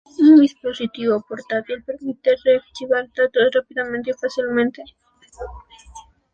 Un 0.27 0.39
dispositivo 0.41 1.23
portátil 1.29 1.77
permite 1.89 2.31
archivar 2.57 3.05
datos 3.15 3.51
rápida 3.53 3.83
y 4.07 4.13
fácilmente. 4.13 4.81